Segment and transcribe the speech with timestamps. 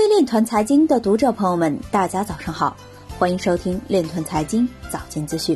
[0.00, 2.74] 位链团财经的读者朋友们，大家早上好，
[3.18, 5.54] 欢迎收听链团财经早间资讯。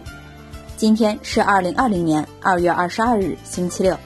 [0.76, 3.96] 今天是二零二零年二月二十二日，星期六，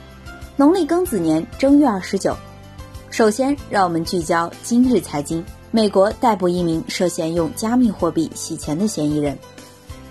[0.54, 2.36] 农历庚子年正月二十九。
[3.10, 5.44] 首先，让我们聚焦今日财经。
[5.72, 9.36] 美国逮捕一名涉嫌用加密货币洗钱的嫌疑人。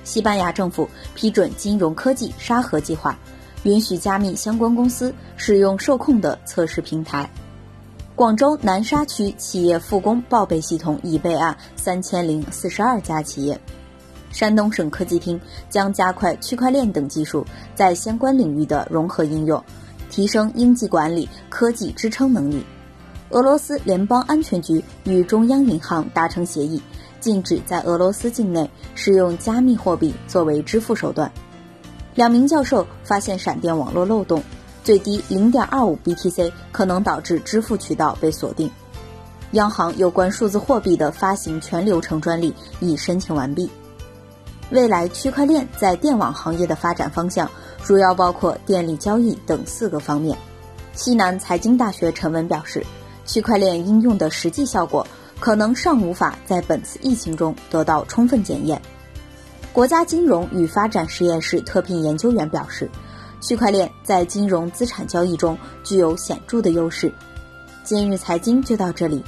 [0.04, 3.18] 西班牙政府批准金融科技沙盒计划，
[3.64, 7.30] 允许加密相关公司使用受控的测试平台。
[8.18, 13.62] 广州南沙区企业复工报备系统已备案三千零四十二家企业。
[14.32, 15.40] 山东省科技厅
[15.70, 19.64] 将加快区块链等技术在相关领域的融合应用，
[20.10, 22.66] 提升应急管理科技支撑能力。
[23.30, 26.82] 俄罗斯联邦安全局与中央银行达成协议，
[27.20, 31.32] 禁止在俄罗斯境内使用加密货币作为支付手段。
[32.16, 34.42] 两名教授发现闪电网络漏洞。
[34.88, 38.72] 最低零点二五 BTC 可能导致支付渠道被锁定。
[39.52, 43.70] 央行有关数字货币的发行全流程专利已申请完毕。
[44.70, 47.52] 未来区块链在电网行业的发展方向
[47.84, 50.38] 主要包括电力交易等四个方面。
[50.94, 52.82] 西南财经大学陈文表示，
[53.26, 55.06] 区块链应用的实际效果
[55.38, 58.82] 可能尚无法在本次疫情中得到充分检验。
[59.74, 62.90] 国家金融与发展实验室特聘研究员表示。
[63.40, 67.12] 区块链在金融资产交易中具有显著的优势。
[67.84, 69.24] 今日财经就到这里，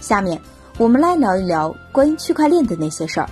[0.00, 0.40] 下面
[0.78, 3.28] 我们来聊一聊关于区块链的那些事儿。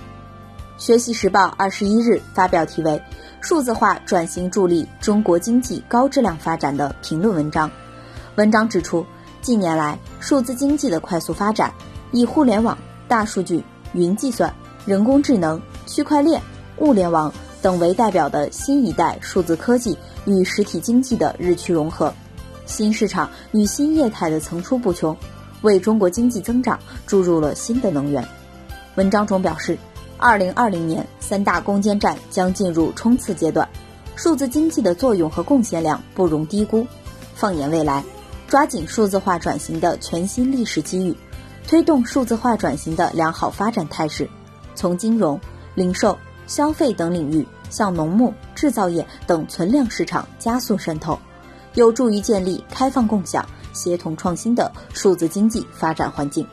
[0.77, 3.03] 学习时报二十一日发表题为
[3.41, 7.69] “数字化转型助力中国经济高质量发展”的评论文章。
[8.37, 9.05] 文章指出，
[9.43, 11.73] 近年来数字经济的快速发展，
[12.13, 14.55] 以互联网、大数据、云计算、
[14.87, 16.41] 人工智能、区块链、
[16.77, 17.33] 物联网
[17.69, 19.95] 等为代表的新一代数字科技。
[20.25, 22.11] 与实体经济的日趋融合，
[22.65, 25.15] 新市场与新业态的层出不穷，
[25.61, 28.27] 为中国经济增长注入了新的能源。
[28.95, 29.77] 文章中表示，
[30.17, 33.69] 二零二零年三大攻坚战将进入冲刺阶段，
[34.17, 36.87] 数字经济的作用和贡献量不容低估。
[37.35, 38.03] 放眼未来，
[38.47, 41.15] 抓紧数字化转型的全新历史机遇，
[41.67, 44.27] 推动数字化转型的良好发展态势，
[44.75, 45.39] 从金融、
[45.75, 46.17] 零售、
[46.47, 47.47] 消费等领域。
[47.71, 51.19] 向农牧、制造业等存量市场加速渗透，
[51.75, 56.47] 有助于建立开放共享、协同创新的数字经济发展环境，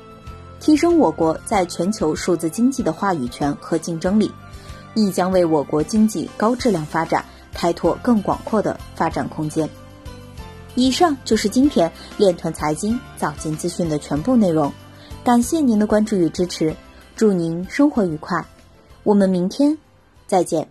[0.60, 4.32] 提升我国在全球数字经济的话语权和竞争力，
[4.94, 9.70] 亦将为我国经济高质量发展开拓更广阔的发展空间。
[10.76, 14.72] 以上就是今天链团财经早间资讯的全部内容，
[15.24, 16.76] 感谢您的关注与支持，
[17.16, 18.46] 祝您生活愉快，
[19.04, 19.78] 我们明天
[20.28, 20.68] 再见。